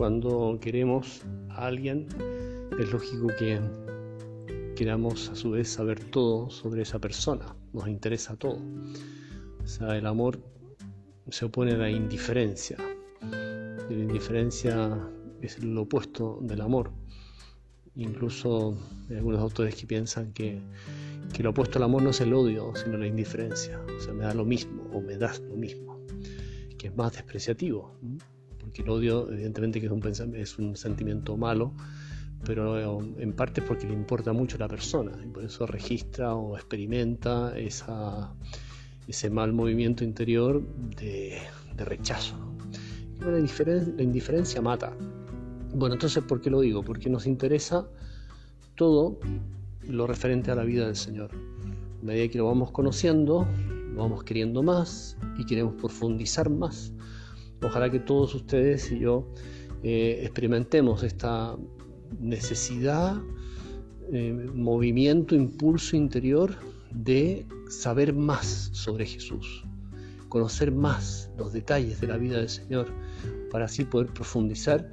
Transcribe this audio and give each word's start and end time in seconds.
cuando 0.00 0.58
queremos 0.62 1.20
a 1.50 1.66
alguien, 1.66 2.06
es 2.78 2.90
lógico 2.90 3.26
que 3.38 3.60
queramos 4.74 5.28
a 5.28 5.34
su 5.34 5.50
vez 5.50 5.68
saber 5.68 6.02
todo 6.02 6.48
sobre 6.48 6.80
esa 6.80 6.98
persona, 6.98 7.54
nos 7.74 7.86
interesa 7.86 8.34
todo. 8.34 8.56
O 9.62 9.66
sea, 9.66 9.98
el 9.98 10.06
amor 10.06 10.40
se 11.28 11.44
opone 11.44 11.72
a 11.72 11.76
la 11.76 11.90
indiferencia. 11.90 12.78
Y 13.90 13.94
la 13.94 14.02
indiferencia 14.04 15.06
es 15.42 15.62
lo 15.62 15.82
opuesto 15.82 16.38
del 16.44 16.62
amor. 16.62 16.92
Incluso 17.94 18.78
hay 19.10 19.16
algunos 19.16 19.42
autores 19.42 19.74
que 19.74 19.86
piensan 19.86 20.32
que, 20.32 20.62
que 21.34 21.42
lo 21.42 21.50
opuesto 21.50 21.78
al 21.78 21.82
amor 21.82 22.00
no 22.00 22.08
es 22.08 22.22
el 22.22 22.32
odio, 22.32 22.72
sino 22.74 22.96
la 22.96 23.06
indiferencia. 23.06 23.78
O 23.98 24.00
sea, 24.00 24.14
me 24.14 24.24
da 24.24 24.32
lo 24.32 24.46
mismo 24.46 24.82
o 24.94 25.02
me 25.02 25.18
das 25.18 25.40
lo 25.40 25.56
mismo, 25.56 26.00
que 26.78 26.86
es 26.86 26.96
más 26.96 27.12
despreciativo. 27.12 27.98
Porque 28.60 28.82
el 28.82 28.90
odio, 28.90 29.30
evidentemente, 29.30 29.80
que 29.80 29.86
es 29.86 29.92
un, 29.92 30.34
es 30.36 30.58
un 30.58 30.76
sentimiento 30.76 31.36
malo, 31.36 31.72
pero 32.44 33.00
en 33.18 33.32
parte 33.32 33.60
es 33.60 33.66
porque 33.66 33.86
le 33.86 33.92
importa 33.92 34.32
mucho 34.32 34.56
a 34.56 34.60
la 34.60 34.68
persona 34.68 35.12
y 35.22 35.28
por 35.28 35.44
eso 35.44 35.66
registra 35.66 36.34
o 36.34 36.56
experimenta 36.56 37.56
esa, 37.58 38.32
ese 39.06 39.30
mal 39.30 39.52
movimiento 39.52 40.04
interior 40.04 40.62
de, 40.96 41.38
rechazo. 41.76 42.36
La, 43.20 43.30
la 43.30 44.02
indiferencia 44.02 44.60
mata. 44.60 44.94
Bueno, 45.74 45.94
entonces, 45.94 46.22
¿por 46.24 46.40
qué 46.40 46.50
lo 46.50 46.60
digo? 46.60 46.82
Porque 46.82 47.08
nos 47.08 47.26
interesa 47.26 47.88
todo 48.74 49.18
lo 49.82 50.06
referente 50.06 50.50
a 50.50 50.54
la 50.54 50.64
vida 50.64 50.86
del 50.86 50.96
Señor. 50.96 51.30
A 51.32 52.04
medida 52.04 52.28
que 52.28 52.38
lo 52.38 52.46
vamos 52.46 52.70
conociendo, 52.70 53.46
lo 53.94 54.02
vamos 54.02 54.24
queriendo 54.24 54.62
más 54.62 55.16
y 55.38 55.44
queremos 55.44 55.74
profundizar 55.74 56.50
más. 56.50 56.92
Ojalá 57.62 57.90
que 57.90 58.00
todos 58.00 58.34
ustedes 58.34 58.90
y 58.90 59.00
yo 59.00 59.26
eh, 59.82 60.20
experimentemos 60.22 61.02
esta 61.02 61.56
necesidad, 62.18 63.16
eh, 64.12 64.32
movimiento, 64.54 65.34
impulso 65.34 65.96
interior 65.96 66.54
de 66.90 67.46
saber 67.68 68.14
más 68.14 68.70
sobre 68.72 69.06
Jesús, 69.06 69.64
conocer 70.28 70.72
más 70.72 71.30
los 71.38 71.52
detalles 71.52 72.00
de 72.00 72.06
la 72.08 72.16
vida 72.16 72.38
del 72.38 72.48
Señor, 72.48 72.88
para 73.50 73.66
así 73.66 73.84
poder 73.84 74.08
profundizar 74.08 74.92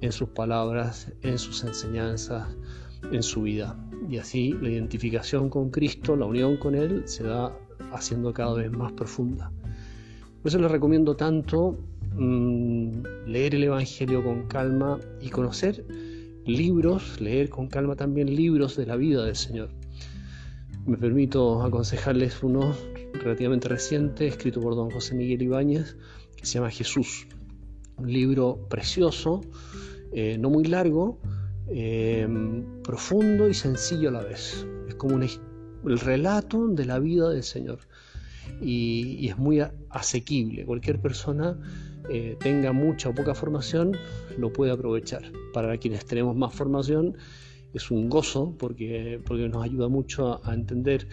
en 0.00 0.12
sus 0.12 0.28
palabras, 0.30 1.12
en 1.22 1.38
sus 1.38 1.62
enseñanzas, 1.64 2.48
en 3.10 3.22
su 3.22 3.42
vida. 3.42 3.78
Y 4.08 4.18
así 4.18 4.52
la 4.60 4.70
identificación 4.70 5.48
con 5.48 5.70
Cristo, 5.70 6.16
la 6.16 6.26
unión 6.26 6.56
con 6.56 6.74
Él, 6.74 7.02
se 7.06 7.24
va 7.24 7.56
haciendo 7.92 8.32
cada 8.32 8.54
vez 8.54 8.70
más 8.70 8.92
profunda. 8.92 9.52
Por 10.42 10.48
eso 10.48 10.58
les 10.58 10.70
recomiendo 10.70 11.14
tanto 11.14 11.78
mm, 12.14 13.26
leer 13.26 13.54
el 13.54 13.64
Evangelio 13.64 14.22
con 14.22 14.46
calma 14.46 14.98
y 15.20 15.30
conocer 15.30 15.84
libros, 16.46 17.20
leer 17.20 17.48
con 17.48 17.68
calma 17.68 17.96
también 17.96 18.34
libros 18.34 18.76
de 18.76 18.86
la 18.86 18.96
vida 18.96 19.24
del 19.24 19.36
Señor. 19.36 19.70
Me 20.86 20.96
permito 20.96 21.62
aconsejarles 21.62 22.42
uno 22.42 22.74
relativamente 23.14 23.68
reciente, 23.68 24.26
escrito 24.26 24.60
por 24.60 24.74
don 24.74 24.90
José 24.90 25.14
Miguel 25.14 25.42
Ibáñez, 25.42 25.96
que 26.36 26.44
se 26.44 26.54
llama 26.54 26.70
Jesús. 26.70 27.26
Un 27.96 28.12
libro 28.12 28.66
precioso, 28.68 29.42
eh, 30.12 30.38
no 30.38 30.50
muy 30.50 30.64
largo, 30.64 31.20
eh, 31.68 32.26
profundo 32.82 33.48
y 33.48 33.54
sencillo 33.54 34.08
a 34.08 34.12
la 34.12 34.22
vez. 34.22 34.66
Es 34.88 34.96
como 34.96 35.20
el 35.20 35.98
relato 36.00 36.66
de 36.68 36.84
la 36.84 36.98
vida 36.98 37.30
del 37.30 37.44
Señor. 37.44 37.78
Y, 38.60 39.28
es 39.28 39.38
muy 39.38 39.62
asequible. 39.90 40.64
Cualquier 40.64 41.00
persona 41.00 41.58
eh, 42.08 42.36
tenga 42.38 42.72
mucha 42.72 43.08
o 43.08 43.14
poca 43.14 43.34
formación 43.34 43.96
lo 44.38 44.52
puede 44.52 44.72
aprovechar. 44.72 45.22
Para 45.52 45.76
quienes 45.78 46.04
tenemos 46.04 46.36
más 46.36 46.54
formación, 46.54 47.16
es 47.74 47.90
un 47.90 48.08
gozo 48.08 48.54
porque, 48.58 49.20
porque 49.24 49.48
nos 49.48 49.64
ayuda 49.64 49.88
mucho 49.88 50.44
a, 50.44 50.54
entender, 50.54 51.08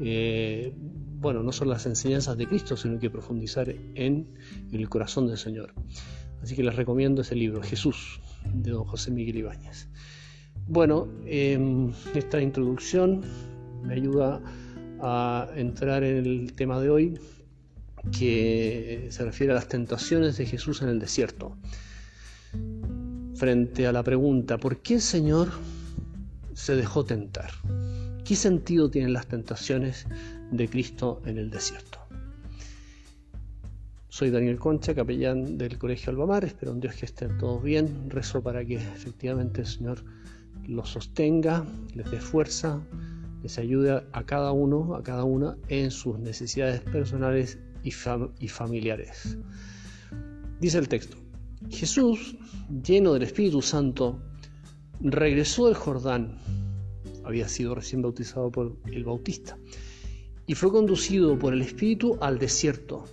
eh, 0.00 0.72
bueno, 0.76 1.42
no 1.42 1.52
solo 1.52 1.72
las 1.72 1.86
enseñanzas 1.86 2.36
de 2.36 2.46
Cristo, 2.46 2.76
sino 2.76 2.98
que 2.98 3.10
profundizar 3.10 3.68
en, 3.94 4.28
el 4.72 4.88
corazón 4.88 5.26
del 5.26 5.38
Señor. 5.38 5.74
Así 6.42 6.54
que 6.54 6.62
les 6.62 6.76
recomiendo 6.76 7.22
ese 7.22 7.34
libro, 7.34 7.62
Jesús, 7.62 8.20
de 8.52 8.70
don 8.70 8.84
José 8.84 9.10
Miguel 9.10 9.38
Ibáñez. 9.38 9.88
Bueno, 10.66 11.08
em, 11.26 11.92
esta 12.14 12.40
introducción 12.40 13.22
me 13.82 13.94
ayuda 13.94 14.40
a 15.00 15.48
entrar 15.56 16.04
en 16.04 16.24
el 16.24 16.52
tema 16.54 16.80
de 16.80 16.90
hoy, 16.90 17.18
que 18.12 19.08
se 19.10 19.24
refiere 19.24 19.52
a 19.52 19.56
las 19.56 19.68
tentaciones 19.68 20.36
de 20.36 20.46
Jesús 20.46 20.82
en 20.82 20.88
el 20.88 20.98
desierto. 20.98 21.56
Frente 23.34 23.86
a 23.86 23.92
la 23.92 24.02
pregunta, 24.02 24.58
¿por 24.58 24.78
qué 24.78 24.94
el 24.94 25.00
Señor 25.00 25.50
se 26.54 26.76
dejó 26.76 27.04
tentar. 27.04 27.50
¿Qué 28.24 28.36
sentido 28.36 28.88
tienen 28.88 29.12
las 29.12 29.26
tentaciones 29.26 30.06
de 30.50 30.68
Cristo 30.68 31.20
en 31.26 31.36
el 31.36 31.50
desierto? 31.50 31.98
Soy 34.08 34.30
Daniel 34.30 34.58
Concha, 34.58 34.94
capellán 34.94 35.58
del 35.58 35.76
Colegio 35.76 36.10
Albamar. 36.10 36.44
Espero 36.44 36.72
en 36.72 36.80
Dios 36.80 36.94
que 36.94 37.06
estén 37.06 37.36
todos 37.36 37.62
bien. 37.62 38.08
Rezo 38.08 38.42
para 38.42 38.64
que 38.64 38.76
efectivamente 38.76 39.62
el 39.62 39.66
Señor 39.66 40.04
los 40.68 40.90
sostenga, 40.90 41.66
les 41.94 42.10
dé 42.10 42.20
fuerza, 42.20 42.80
les 43.42 43.58
ayude 43.58 44.02
a 44.10 44.22
cada 44.24 44.52
uno, 44.52 44.94
a 44.94 45.02
cada 45.02 45.24
una 45.24 45.56
en 45.68 45.90
sus 45.90 46.18
necesidades 46.18 46.80
personales 46.80 47.58
y, 47.84 48.48
familiares. 48.48 49.38
Dice 50.60 50.78
el 50.78 50.88
texto, 50.88 51.16
Jesús, 51.70 52.36
lleno 52.82 53.12
del 53.12 53.22
Espíritu 53.22 53.60
Santo, 53.62 54.20
regresó 55.00 55.66
del 55.66 55.74
Jordán, 55.74 56.38
había 57.24 57.48
sido 57.48 57.74
recién 57.74 58.02
bautizado 58.02 58.50
por 58.50 58.76
el 58.86 59.04
Bautista, 59.04 59.58
y 60.46 60.54
fue 60.54 60.70
conducido 60.70 61.38
por 61.38 61.52
el 61.52 61.62
Espíritu 61.62 62.18
al 62.20 62.38
desierto. 62.38 63.04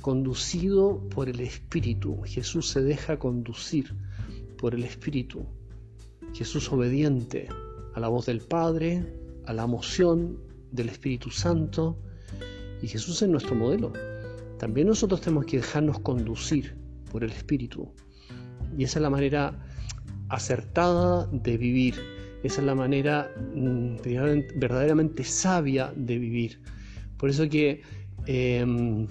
Conducido 0.00 1.00
por 1.10 1.28
el 1.28 1.40
Espíritu. 1.40 2.22
Jesús 2.24 2.68
se 2.68 2.82
deja 2.82 3.18
conducir 3.18 3.94
por 4.56 4.74
el 4.74 4.84
Espíritu. 4.84 5.46
Jesús 6.32 6.72
obediente 6.72 7.48
a 7.94 8.00
la 8.00 8.08
voz 8.08 8.26
del 8.26 8.40
Padre, 8.40 9.12
a 9.46 9.52
la 9.52 9.66
moción 9.66 10.38
del 10.72 10.88
Espíritu 10.88 11.30
Santo. 11.30 11.98
Y 12.82 12.88
Jesús 12.88 13.22
es 13.22 13.28
nuestro 13.28 13.54
modelo. 13.54 13.92
También 14.58 14.88
nosotros 14.88 15.20
tenemos 15.20 15.46
que 15.46 15.58
dejarnos 15.58 16.00
conducir 16.00 16.76
por 17.10 17.24
el 17.24 17.30
Espíritu. 17.30 17.92
Y 18.76 18.84
esa 18.84 18.98
es 18.98 19.02
la 19.02 19.10
manera 19.10 19.58
acertada 20.28 21.26
de 21.32 21.56
vivir. 21.56 21.94
Esa 22.42 22.60
es 22.60 22.66
la 22.66 22.74
manera 22.74 23.30
mm, 23.54 23.96
verdaderamente 24.56 25.24
sabia 25.24 25.92
de 25.96 26.18
vivir. 26.18 26.60
Por 27.16 27.30
eso 27.30 27.48
que 27.48 27.82
em, 28.26 29.06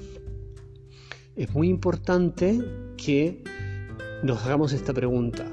es 1.36 1.54
muy 1.54 1.68
importante 1.70 2.60
que 2.96 3.44
nos 4.24 4.44
hagamos 4.46 4.74
esta 4.74 4.94
pregunta. 4.94 5.46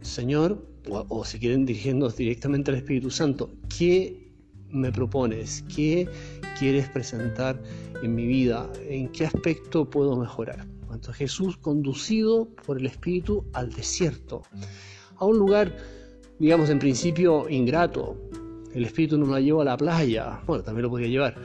Señor, 0.00 0.66
o, 0.88 1.24
si 1.24 1.38
quieren 1.38 1.64
dirigiéndonos 1.64 2.16
directamente 2.16 2.70
al 2.70 2.78
Espíritu 2.78 3.10
Santo, 3.10 3.50
¿qué 3.76 4.23
me 4.74 4.92
propones? 4.92 5.64
¿Qué 5.74 6.08
quieres 6.58 6.88
presentar 6.88 7.60
en 8.02 8.14
mi 8.14 8.26
vida? 8.26 8.70
¿En 8.88 9.08
qué 9.08 9.26
aspecto 9.26 9.88
puedo 9.88 10.16
mejorar? 10.16 10.66
Jesús 11.12 11.56
conducido 11.56 12.48
por 12.66 12.78
el 12.78 12.86
Espíritu 12.86 13.44
al 13.52 13.72
desierto, 13.72 14.42
a 15.16 15.24
un 15.24 15.38
lugar, 15.38 15.76
digamos, 16.38 16.70
en 16.70 16.78
principio 16.78 17.48
ingrato. 17.48 18.16
El 18.74 18.84
Espíritu 18.84 19.18
no 19.18 19.26
lo 19.26 19.38
lleva 19.38 19.62
a 19.62 19.64
la 19.64 19.76
playa, 19.76 20.40
bueno, 20.46 20.62
también 20.62 20.84
lo 20.84 20.90
podía 20.90 21.08
llevar. 21.08 21.36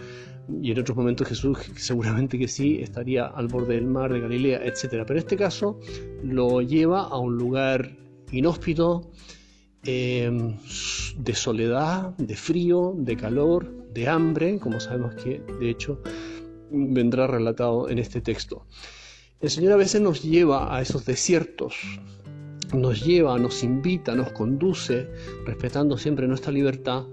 Y 0.62 0.71
en 0.71 0.80
otros 0.80 0.98
momentos 0.98 1.27
Jesús 1.27 1.59
seguramente 1.75 2.39
que 2.39 2.48
sí 2.48 2.80
estaría 2.81 3.27
al 3.27 3.48
borde 3.48 3.75
del 3.75 3.86
mar 3.86 4.12
de 4.12 4.19
Galilea, 4.19 4.65
etc. 4.65 4.89
Pero 4.89 5.12
en 5.12 5.18
este 5.18 5.38
caso 5.38 5.80
lo 6.24 6.62
lleva 6.62 7.03
a 7.03 7.18
un 7.19 7.38
lugar 7.38 7.95
inhóspito, 8.31 9.12
em, 9.83 10.57
de 11.19 11.36
soledad, 11.36 12.16
de 12.18 12.36
frío, 12.36 12.94
de 12.98 13.18
calor, 13.18 13.69
de 13.94 14.07
hambre, 14.07 14.57
como 14.60 14.80
sabemos 14.80 15.16
que 15.16 15.42
de 15.60 15.69
hecho 15.69 16.01
vendrá 16.71 17.27
relatado 17.27 17.89
en 17.89 18.00
este 18.00 18.21
texto. 18.21 18.66
El 19.42 19.50
Señor 19.50 19.74
a 19.74 19.77
veces 19.77 20.01
nos 20.01 20.24
lleva 20.24 20.75
a 20.75 20.81
esos 20.81 21.06
desiertos, 21.06 21.75
nos 22.74 23.06
lleva, 23.06 23.38
nos 23.38 23.63
invita, 23.63 24.16
nos 24.16 24.31
conduce, 24.31 25.10
respetando 25.45 25.98
siempre 25.98 26.27
nuestra 26.27 26.54
libertad, 26.54 27.06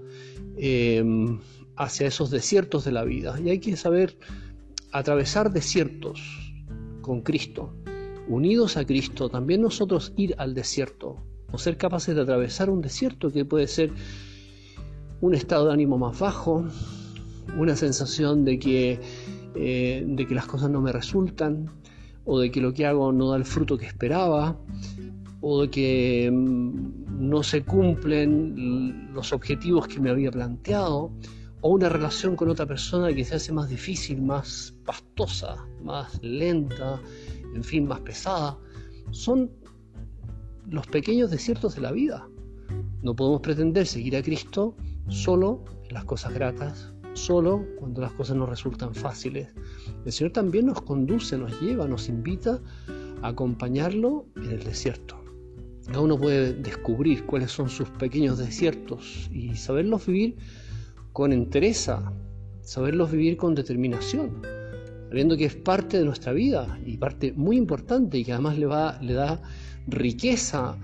em, 0.55 1.39
hacia 1.75 2.07
esos 2.07 2.29
desiertos 2.29 2.85
de 2.85 2.91
la 2.93 3.03
vida. 3.03 3.39
Y 3.43 3.49
hay 3.49 3.59
que 3.59 3.75
saber 3.75 4.17
atravesar 4.91 5.51
desiertos 5.51 6.21
con 7.01 7.21
Cristo, 7.21 7.73
unidos 8.27 8.77
a 8.77 8.85
Cristo, 8.85 9.29
también 9.29 9.61
nosotros 9.61 10.13
ir 10.15 10.33
al 10.37 10.53
desierto, 10.53 11.17
o 11.51 11.57
ser 11.57 11.77
capaces 11.77 12.15
de 12.15 12.21
atravesar 12.21 12.69
un 12.69 12.81
desierto 12.81 13.31
que 13.31 13.45
puede 13.45 13.67
ser 13.67 13.91
un 15.21 15.33
estado 15.33 15.67
de 15.67 15.73
ánimo 15.73 15.97
más 15.97 16.19
bajo, 16.19 16.65
una 17.57 17.75
sensación 17.75 18.45
de 18.45 18.59
que, 18.59 18.99
eh, 19.55 20.03
de 20.05 20.27
que 20.27 20.35
las 20.35 20.45
cosas 20.45 20.69
no 20.69 20.81
me 20.81 20.91
resultan, 20.91 21.69
o 22.25 22.39
de 22.39 22.51
que 22.51 22.61
lo 22.61 22.73
que 22.73 22.85
hago 22.85 23.11
no 23.11 23.31
da 23.31 23.37
el 23.37 23.45
fruto 23.45 23.77
que 23.77 23.85
esperaba, 23.85 24.57
o 25.41 25.61
de 25.61 25.69
que 25.69 26.29
mm, 26.31 27.29
no 27.29 27.41
se 27.43 27.63
cumplen 27.63 29.13
los 29.13 29.31
objetivos 29.31 29.87
que 29.87 29.99
me 29.99 30.09
había 30.09 30.31
planteado, 30.31 31.11
o 31.61 31.69
una 31.69 31.89
relación 31.89 32.35
con 32.35 32.49
otra 32.49 32.65
persona 32.65 33.13
que 33.13 33.23
se 33.23 33.35
hace 33.35 33.51
más 33.51 33.69
difícil, 33.69 34.21
más 34.21 34.75
pastosa, 34.85 35.55
más 35.83 36.19
lenta, 36.21 37.01
en 37.55 37.63
fin, 37.63 37.87
más 37.87 38.01
pesada, 38.01 38.57
son 39.11 39.49
los 40.69 40.87
pequeños 40.87 41.31
desiertos 41.31 41.75
de 41.75 41.81
la 41.81 41.91
vida. 41.91 42.27
No 43.01 43.15
podemos 43.15 43.41
pretender 43.41 43.87
seguir 43.87 44.15
a 44.17 44.21
Cristo 44.21 44.75
solo 45.07 45.63
en 45.87 45.93
las 45.93 46.05
cosas 46.05 46.33
gratas, 46.33 46.93
solo 47.13 47.65
cuando 47.79 48.01
las 48.01 48.11
cosas 48.13 48.35
nos 48.35 48.49
resultan 48.49 48.93
fáciles. 48.93 49.53
El 50.05 50.11
Señor 50.11 50.33
también 50.33 50.65
nos 50.65 50.81
conduce, 50.81 51.37
nos 51.37 51.59
lleva, 51.61 51.87
nos 51.87 52.09
invita 52.09 52.61
a 53.21 53.29
acompañarlo 53.29 54.25
en 54.35 54.51
el 54.51 54.63
desierto. 54.63 55.17
Cada 55.87 56.01
uno 56.01 56.17
puede 56.17 56.53
descubrir 56.53 57.25
cuáles 57.25 57.51
son 57.51 57.69
sus 57.69 57.89
pequeños 57.91 58.37
desiertos 58.37 59.29
y 59.31 59.55
saberlos 59.55 60.05
vivir 60.05 60.35
con 61.13 61.31
entereza, 61.31 62.11
saberlos 62.61 63.11
vivir 63.11 63.37
con 63.37 63.55
determinación, 63.55 64.41
sabiendo 65.09 65.37
que 65.37 65.45
es 65.45 65.55
parte 65.55 65.99
de 65.99 66.05
nuestra 66.05 66.33
vida 66.33 66.79
y 66.85 66.97
parte 66.97 67.33
muy 67.35 67.57
importante 67.57 68.17
y 68.17 68.25
que 68.25 68.33
además 68.33 68.57
le, 68.57 68.65
va, 68.65 68.99
le 69.01 69.13
da 69.13 69.41
riqueza 69.87 70.77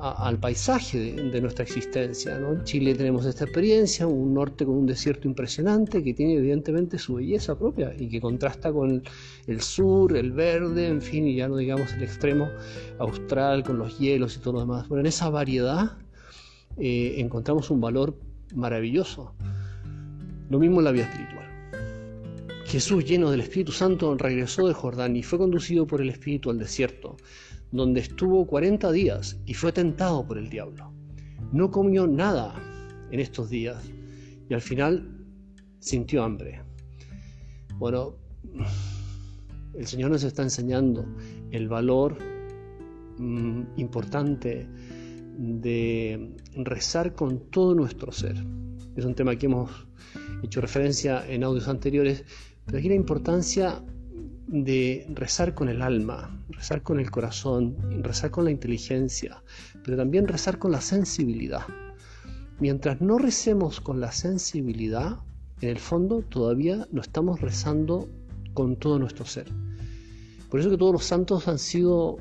al 0.00 0.38
paisaje 0.38 1.12
de, 1.14 1.40
nuestra 1.40 1.64
existencia. 1.64 2.36
En 2.36 2.62
Chile 2.64 2.94
tenemos 2.94 3.26
esta 3.26 3.44
experiencia, 3.44 4.06
un 4.06 4.32
norte 4.32 4.64
con 4.64 4.76
un 4.76 4.86
desierto 4.86 5.26
impresionante 5.26 6.04
que 6.04 6.14
tiene 6.14 6.34
evidentemente 6.34 6.98
su 6.98 7.14
belleza 7.14 7.58
propia 7.58 7.92
y 7.98 8.08
que 8.08 8.20
contrasta 8.20 8.72
con 8.72 9.02
el, 9.46 9.60
sur, 9.60 10.16
el 10.16 10.32
verde, 10.32 10.86
en 10.86 11.02
fin, 11.02 11.26
y 11.26 11.34
ya 11.34 11.48
no 11.48 11.56
digamos 11.56 11.92
el 11.94 12.02
extremo 12.04 12.48
austral 12.98 13.64
con 13.64 13.78
los 13.78 13.98
hielos 13.98 14.36
y 14.36 14.40
todo 14.40 14.54
lo 14.54 14.60
demás. 14.60 14.88
Bueno, 14.88 15.00
en 15.00 15.06
esa 15.06 15.30
variedad 15.30 15.96
eh, 16.76 17.16
encontramos 17.18 17.70
un 17.70 17.80
valor 17.80 18.16
maravilloso. 18.54 19.32
Lo 20.48 20.58
mismo 20.58 20.78
en 20.78 20.84
la 20.84 20.92
vida 20.92 21.04
espiritual. 21.04 21.37
Jesús, 22.68 23.04
lleno 23.04 23.30
del 23.30 23.40
Espíritu 23.40 23.72
Santo, 23.72 24.14
regresó 24.16 24.68
de 24.68 24.74
Jordán 24.74 25.16
y 25.16 25.22
fue 25.22 25.38
conducido 25.38 25.86
por 25.86 26.00
el 26.00 26.10
Espíritu 26.10 26.50
al 26.50 26.58
desierto 26.58 27.16
donde 27.70 28.00
estuvo 28.00 28.46
40 28.46 28.90
días 28.92 29.38
y 29.46 29.54
fue 29.54 29.72
tentado 29.72 30.26
por 30.26 30.38
el 30.38 30.48
diablo. 30.48 30.92
No 31.52 31.70
comió 31.70 32.06
nada 32.06 32.54
en 33.10 33.20
estos 33.20 33.50
días 33.50 33.90
y 34.48 34.54
al 34.54 34.62
final 34.62 35.06
sintió 35.78 36.24
hambre. 36.24 36.62
Bueno, 37.76 38.16
el 39.74 39.86
Señor 39.86 40.10
nos 40.10 40.24
está 40.24 40.42
enseñando 40.42 41.06
el 41.50 41.68
valor 41.68 42.18
mm, 43.18 43.62
importante 43.76 44.66
de 45.38 46.34
rezar 46.56 47.14
con 47.14 47.50
todo 47.50 47.74
nuestro 47.74 48.10
ser. 48.12 48.36
Es 48.96 49.04
un 49.04 49.14
tema 49.14 49.36
que 49.36 49.46
hemos 49.46 49.70
hecho 50.42 50.60
referencia 50.60 51.24
en 51.28 51.44
audios 51.44 51.68
anteriores, 51.68 52.24
pero 52.68 52.78
aquí 52.80 52.90
la 52.90 52.94
importancia 52.94 53.82
de 54.46 55.06
rezar 55.14 55.54
con 55.54 55.70
el 55.70 55.80
alma, 55.80 56.38
rezar 56.50 56.82
con 56.82 57.00
el 57.00 57.10
corazón, 57.10 57.74
rezar 58.02 58.30
con 58.30 58.44
la 58.44 58.50
inteligencia, 58.50 59.42
pero 59.82 59.96
también 59.96 60.28
rezar 60.28 60.58
con 60.58 60.72
la 60.72 60.82
sensibilidad. 60.82 61.62
Mientras 62.60 63.00
no 63.00 63.16
recemos 63.16 63.80
con 63.80 64.00
la 64.00 64.12
sensibilidad, 64.12 65.16
en 65.62 65.70
el 65.70 65.78
fondo 65.78 66.20
todavía 66.20 66.86
no 66.92 67.00
estamos 67.00 67.40
rezando 67.40 68.06
con 68.52 68.76
todo 68.76 68.98
nuestro 68.98 69.24
ser. 69.24 69.46
Por 70.50 70.60
eso 70.60 70.68
que 70.68 70.76
todos 70.76 70.92
los 70.92 71.04
santos 71.04 71.48
han 71.48 71.58
sido 71.58 72.18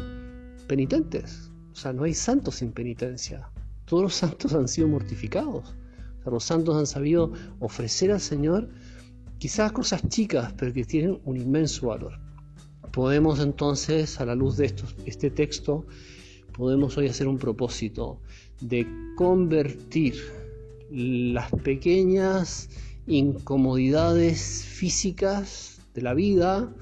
penitentes. 0.68 1.52
O 1.74 1.76
sea, 1.76 1.92
no 1.92 2.04
hay 2.04 2.14
santos 2.14 2.56
sin 2.56 2.72
penitencia. 2.72 3.50
Todos 3.86 4.04
los 4.04 4.16
santos 4.16 4.54
han 4.54 4.70
sido 4.70 4.88
mortificados. 4.88 5.76
los 6.26 6.44
santos 6.44 6.78
han 6.78 6.88
sabido 6.88 7.34
ofrecer 7.60 8.12
al 8.12 8.22
Señor 8.22 8.70
quizás 9.40 9.72
cosas 9.72 10.08
chicas, 10.10 10.54
pero 10.58 10.74
que 10.74 10.84
tienen 10.84 11.20
un 11.26 11.38
inmenso 11.38 11.88
valor. 11.88 12.20
Podemos 12.92 13.40
entonces, 13.40 14.20
a 14.20 14.26
la 14.26 14.36
luz 14.36 14.58
de 14.58 14.74
este 15.06 15.30
texto, 15.30 15.86
podemos 16.54 16.98
hoy 16.98 17.08
hacer 17.08 17.28
un 17.28 17.38
propósito 17.38 18.20
de 18.62 18.88
convertir 19.16 20.16
las 20.90 21.52
pequeñas 21.52 22.70
incomodidades 23.06 24.64
físicas 24.64 25.80
de 25.94 26.02
la 26.02 26.14
vida 26.14 26.74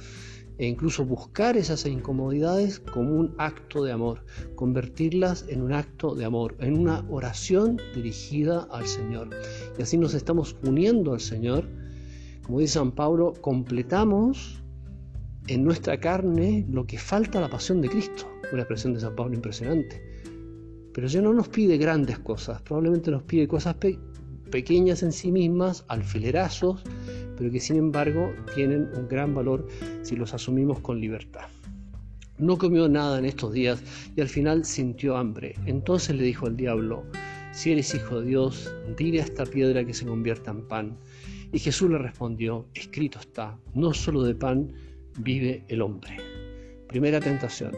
e 0.57 0.67
incluso 0.67 1.03
buscar 1.03 1.57
esas 1.57 1.85
incomodidades 1.85 2.79
como 2.79 3.13
un 3.13 3.35
acto 3.37 3.83
de 3.83 3.91
amor, 3.91 4.23
convertirlas 4.55 5.45
en 5.49 5.61
un 5.61 5.73
acto 5.73 6.15
de 6.15 6.23
amor, 6.23 6.55
en 6.59 6.77
una 6.77 7.05
oración 7.09 7.81
dirigida 7.93 8.67
al 8.71 8.87
Señor. 8.87 9.29
Y 9.77 9.81
así 9.81 9.97
nos 9.97 10.13
estamos 10.13 10.55
uniendo 10.63 11.13
al 11.13 11.19
Señor 11.19 11.67
como 12.45 12.59
dice 12.59 12.73
San 12.73 12.91
Pablo, 12.91 13.33
completamos 13.41 14.61
en 15.47 15.63
nuestra 15.63 15.99
carne 15.99 16.65
lo 16.69 16.85
que 16.85 16.99
falta 16.99 17.39
a 17.39 17.41
la 17.41 17.49
pasión 17.49 17.81
de 17.81 17.89
Cristo. 17.89 18.29
Una 18.51 18.61
expresión 18.61 18.93
de 18.93 18.99
San 18.99 19.15
Pablo 19.15 19.33
impresionante. 19.33 20.01
Pero 20.93 21.07
ya 21.07 21.21
no 21.21 21.33
nos 21.33 21.49
pide 21.49 21.77
grandes 21.77 22.19
cosas, 22.19 22.61
probablemente 22.61 23.09
nos 23.09 23.23
pide 23.23 23.47
cosas 23.47 23.75
pequeñas 24.51 25.01
en 25.01 25.11
sí 25.11 25.31
mismas, 25.31 25.85
alfilerazos, 25.87 26.83
pero 27.35 27.51
que 27.51 27.59
sin 27.59 27.77
embargo 27.77 28.31
tienen 28.53 28.89
un 28.95 29.07
gran 29.07 29.33
valor 29.33 29.67
si 30.03 30.15
los 30.15 30.33
asumimos 30.33 30.79
con 30.79 31.01
libertad. 31.01 31.47
No 32.37 32.57
comió 32.57 32.87
nada 32.87 33.17
en 33.17 33.25
estos 33.25 33.53
días 33.53 33.81
y 34.15 34.21
al 34.21 34.29
final 34.29 34.65
sintió 34.65 35.17
hambre. 35.17 35.55
Entonces 35.65 36.15
le 36.15 36.23
dijo 36.23 36.45
al 36.45 36.55
diablo, 36.55 37.03
si 37.53 37.71
eres 37.71 37.95
hijo 37.95 38.21
de 38.21 38.27
Dios, 38.27 38.71
dile 38.97 39.21
a 39.21 39.23
esta 39.23 39.45
piedra 39.45 39.83
que 39.83 39.93
se 39.93 40.05
convierta 40.05 40.51
en 40.51 40.67
pan. 40.67 40.97
Y 41.55 41.59
Jesús 41.59 41.89
le 41.89 41.97
respondió, 41.97 42.67
escrito 42.73 43.17
está, 43.17 43.57
no 43.73 43.93
solo 43.93 44.23
de 44.23 44.35
pan 44.35 44.73
vive 45.19 45.63
el 45.69 45.81
hombre. 45.81 46.17
Primera 46.89 47.21
tentación, 47.21 47.71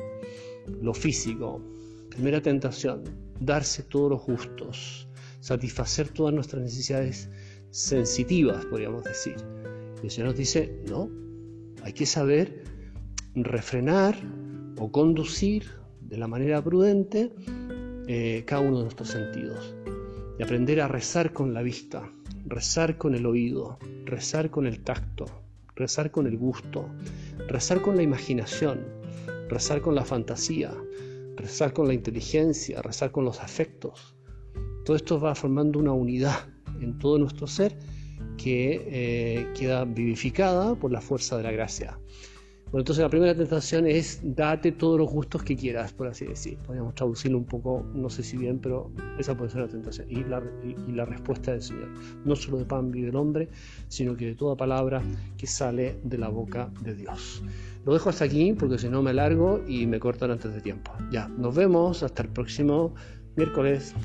lo 0.81 0.95
físico. 0.95 1.61
Primera 2.09 2.41
tentación, 2.41 3.03
darse 3.39 3.83
todos 3.83 4.09
los 4.09 4.25
gustos, 4.25 5.07
satisfacer 5.41 6.09
todas 6.09 6.33
nuestras 6.33 6.63
necesidades 6.63 7.29
sensitivas, 7.69 8.65
podríamos 8.65 9.03
decir. 9.03 9.35
Y 10.01 10.05
el 10.05 10.11
Señor 10.11 10.29
nos 10.29 10.37
dice, 10.39 10.81
no, 10.89 11.07
hay 11.83 11.93
que 11.93 12.07
saber 12.07 12.63
refrenar 13.35 14.17
o 14.79 14.91
conducir 14.91 15.67
de 16.01 16.17
la 16.17 16.27
manera 16.27 16.63
prudente 16.63 17.31
eh, 18.07 18.43
cada 18.47 18.63
uno 18.63 18.77
de 18.77 18.83
nuestros 18.85 19.09
sentidos 19.09 19.75
y 20.39 20.41
aprender 20.41 20.81
a 20.81 20.87
rezar 20.87 21.31
con 21.31 21.53
la 21.53 21.61
vista, 21.61 22.11
rezar 22.47 22.97
con 22.97 23.13
el 23.13 23.25
oído, 23.25 23.77
rezar 24.05 24.49
con 24.49 24.65
el 24.65 24.81
tacto, 24.81 25.25
rezar 25.75 26.11
con 26.11 26.27
el 26.27 26.37
gusto, 26.37 26.89
rezar 27.47 27.81
con 27.81 27.95
la 27.97 28.03
imaginación, 28.03 28.85
rezar 29.49 29.81
con 29.81 29.95
la 29.95 30.05
fantasía, 30.05 30.73
rezar 31.35 31.73
con 31.73 31.87
la 31.87 31.93
inteligencia, 31.93 32.81
rezar 32.81 33.11
con 33.11 33.25
los 33.25 33.41
afectos. 33.41 34.15
Todo 34.85 34.95
esto 34.95 35.19
va 35.19 35.35
formando 35.35 35.79
una 35.79 35.91
unidad 35.91 36.47
en 36.79 36.97
todo 36.97 37.19
nuestro 37.19 37.47
ser 37.47 37.77
que 38.37 38.83
eh, 38.87 39.47
queda 39.57 39.83
vivificada 39.85 40.75
por 40.75 40.91
la 40.91 41.01
fuerza 41.01 41.37
de 41.37 41.43
la 41.43 41.51
gracia. 41.51 41.99
Bueno, 42.69 42.81
entonces 42.81 43.01
la 43.01 43.09
primera 43.09 43.33
tentación 43.33 43.87
es 43.87 44.19
date 44.23 44.73
todos 44.73 44.99
los 44.99 45.09
gustos 45.09 45.41
que 45.41 45.55
quieras, 45.55 45.93
por 45.93 46.07
así 46.07 46.25
decir. 46.25 46.57
Podríamos 46.65 46.95
traducirlo 46.95 47.37
un 47.37 47.45
poco, 47.45 47.85
no 47.93 48.09
sé 48.09 48.23
si 48.23 48.35
bien, 48.35 48.59
pero 48.59 48.91
esa 49.17 49.37
puede 49.37 49.51
ser 49.51 49.61
una 49.61 49.71
tentación. 49.71 50.11
Y 50.11 50.25
la, 50.25 50.43
la 50.89 51.05
respuesta 51.05 51.51
del 51.51 51.61
Señor. 51.61 51.87
No 52.25 52.35
solo 52.35 52.57
de 52.57 52.65
pan 52.65 52.91
vive 52.91 53.07
el 53.07 53.15
hombre, 53.15 53.47
sino 53.87 54.17
que 54.17 54.25
de 54.25 54.35
toda 54.35 54.57
palabra 54.57 55.01
que 55.37 55.47
sale 55.47 55.97
de 56.03 56.17
la 56.17 56.27
boca 56.27 56.69
de 56.81 56.93
Dios. 56.93 57.41
Lo 57.85 57.93
dejo 57.93 58.09
hasta 58.09 58.25
aquí 58.25 58.51
porque 58.51 58.77
si 58.77 58.89
no 58.89 59.01
me 59.01 59.13
largo 59.13 59.63
y 59.65 59.87
me 59.87 59.97
cortan 59.97 60.31
antes 60.31 60.53
de 60.53 60.59
tiempo. 60.59 60.91
Ya, 61.09 61.29
nos 61.29 61.55
vemos 61.55 62.03
hasta 62.03 62.23
el 62.23 62.29
próximo 62.29 62.93
miércoles. 63.37 63.95